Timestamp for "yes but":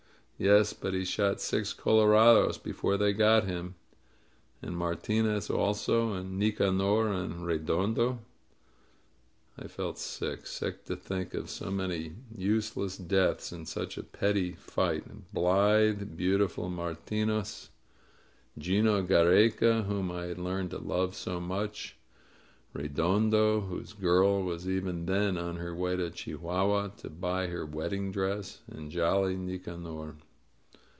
0.43-0.95